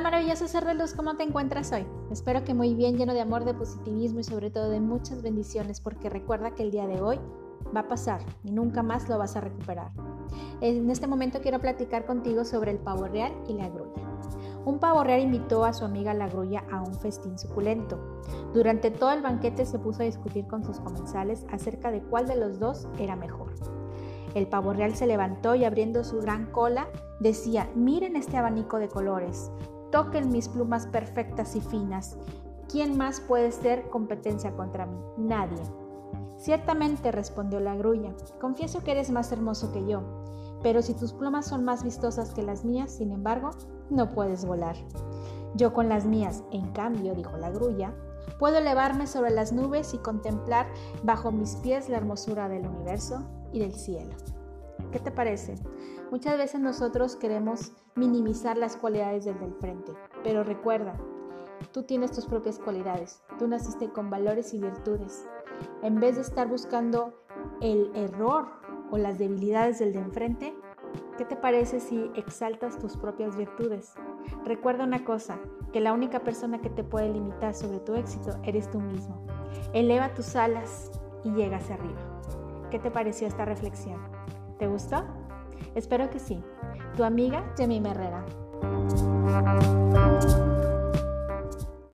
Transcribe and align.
maravilloso 0.00 0.46
ser 0.46 0.64
de 0.64 0.74
luz, 0.74 0.94
¿cómo 0.94 1.16
te 1.16 1.24
encuentras 1.24 1.72
hoy? 1.72 1.84
Espero 2.10 2.44
que 2.44 2.54
muy 2.54 2.74
bien, 2.74 2.96
lleno 2.96 3.14
de 3.14 3.20
amor, 3.20 3.44
de 3.44 3.52
positivismo 3.52 4.20
y 4.20 4.24
sobre 4.24 4.50
todo 4.50 4.70
de 4.70 4.80
muchas 4.80 5.22
bendiciones, 5.22 5.80
porque 5.80 6.08
recuerda 6.08 6.54
que 6.54 6.62
el 6.62 6.70
día 6.70 6.86
de 6.86 7.00
hoy 7.00 7.18
va 7.74 7.80
a 7.80 7.88
pasar 7.88 8.20
y 8.44 8.52
nunca 8.52 8.82
más 8.82 9.08
lo 9.08 9.18
vas 9.18 9.36
a 9.36 9.40
recuperar. 9.40 9.90
En 10.60 10.88
este 10.88 11.06
momento 11.08 11.40
quiero 11.40 11.60
platicar 11.60 12.06
contigo 12.06 12.44
sobre 12.44 12.70
el 12.70 12.78
pavo 12.78 13.06
real 13.06 13.32
y 13.48 13.54
la 13.54 13.68
grulla. 13.68 14.02
Un 14.64 14.78
pavo 14.78 15.02
real 15.02 15.20
invitó 15.20 15.64
a 15.64 15.72
su 15.72 15.84
amiga 15.84 16.14
la 16.14 16.28
grulla 16.28 16.62
a 16.70 16.80
un 16.80 16.94
festín 16.94 17.36
suculento. 17.36 17.98
Durante 18.54 18.92
todo 18.92 19.10
el 19.10 19.22
banquete 19.22 19.66
se 19.66 19.80
puso 19.80 20.02
a 20.02 20.06
discutir 20.06 20.46
con 20.46 20.62
sus 20.62 20.78
comensales 20.78 21.44
acerca 21.50 21.90
de 21.90 22.02
cuál 22.02 22.28
de 22.28 22.36
los 22.36 22.60
dos 22.60 22.86
era 22.98 23.16
mejor. 23.16 23.52
El 24.34 24.46
pavo 24.46 24.72
real 24.72 24.94
se 24.94 25.06
levantó 25.06 25.54
y 25.54 25.64
abriendo 25.64 26.04
su 26.04 26.20
gran 26.20 26.46
cola 26.46 26.88
decía, 27.20 27.70
miren 27.74 28.16
este 28.16 28.36
abanico 28.36 28.78
de 28.78 28.88
colores, 28.88 29.50
toquen 29.90 30.30
mis 30.30 30.48
plumas 30.48 30.86
perfectas 30.86 31.54
y 31.54 31.60
finas. 31.60 32.16
¿Quién 32.68 32.96
más 32.96 33.20
puede 33.20 33.52
ser 33.52 33.88
competencia 33.90 34.52
contra 34.52 34.86
mí? 34.86 34.98
Nadie. 35.18 35.62
Ciertamente, 36.38 37.12
respondió 37.12 37.60
la 37.60 37.76
grulla, 37.76 38.14
confieso 38.40 38.82
que 38.82 38.92
eres 38.92 39.10
más 39.10 39.30
hermoso 39.30 39.70
que 39.72 39.86
yo, 39.86 40.02
pero 40.62 40.82
si 40.82 40.94
tus 40.94 41.12
plumas 41.12 41.46
son 41.46 41.64
más 41.64 41.84
vistosas 41.84 42.32
que 42.32 42.42
las 42.42 42.64
mías, 42.64 42.90
sin 42.90 43.12
embargo, 43.12 43.50
no 43.90 44.10
puedes 44.10 44.44
volar. 44.44 44.76
Yo 45.54 45.72
con 45.72 45.88
las 45.88 46.06
mías, 46.06 46.42
en 46.50 46.72
cambio, 46.72 47.14
dijo 47.14 47.36
la 47.36 47.50
grulla, 47.50 47.94
puedo 48.38 48.58
elevarme 48.58 49.06
sobre 49.06 49.30
las 49.30 49.52
nubes 49.52 49.94
y 49.94 49.98
contemplar 49.98 50.66
bajo 51.02 51.32
mis 51.32 51.56
pies 51.56 51.88
la 51.88 51.98
hermosura 51.98 52.48
del 52.48 52.66
universo 52.66 53.22
y 53.52 53.60
del 53.60 53.74
cielo. 53.74 54.14
¿Qué 54.90 54.98
te 54.98 55.10
parece? 55.10 55.54
Muchas 56.10 56.36
veces 56.36 56.60
nosotros 56.60 57.16
queremos 57.16 57.72
minimizar 57.94 58.56
las 58.58 58.76
cualidades 58.76 59.24
del 59.24 59.38
del 59.38 59.54
frente, 59.54 59.92
pero 60.22 60.44
recuerda, 60.44 60.94
tú 61.72 61.84
tienes 61.84 62.10
tus 62.10 62.26
propias 62.26 62.58
cualidades, 62.58 63.22
tú 63.38 63.48
naciste 63.48 63.90
con 63.90 64.10
valores 64.10 64.52
y 64.52 64.58
virtudes. 64.58 65.26
En 65.82 66.00
vez 66.00 66.16
de 66.16 66.22
estar 66.22 66.48
buscando 66.48 67.14
el 67.60 67.90
error 67.94 68.48
o 68.90 68.98
las 68.98 69.18
debilidades 69.18 69.78
del 69.78 69.92
de 69.92 70.00
enfrente, 70.00 70.54
¿qué 71.22 71.36
te 71.36 71.36
parece 71.36 71.78
si 71.78 72.10
exaltas 72.16 72.80
tus 72.80 72.96
propias 72.96 73.36
virtudes? 73.36 73.94
Recuerda 74.44 74.82
una 74.82 75.04
cosa, 75.04 75.38
que 75.72 75.78
la 75.78 75.92
única 75.92 76.24
persona 76.24 76.60
que 76.60 76.68
te 76.68 76.82
puede 76.82 77.10
limitar 77.10 77.54
sobre 77.54 77.78
tu 77.78 77.94
éxito 77.94 78.40
eres 78.42 78.68
tú 78.72 78.80
mismo. 78.80 79.24
Eleva 79.72 80.14
tus 80.14 80.34
alas 80.34 80.90
y 81.22 81.30
llega 81.30 81.58
hacia 81.58 81.76
arriba. 81.76 82.00
¿Qué 82.72 82.80
te 82.80 82.90
pareció 82.90 83.28
esta 83.28 83.44
reflexión? 83.44 84.00
¿Te 84.58 84.66
gustó? 84.66 85.04
Espero 85.76 86.10
que 86.10 86.18
sí. 86.18 86.42
Tu 86.96 87.04
amiga 87.04 87.54
Jamie 87.56 87.80
Herrera. 87.88 88.26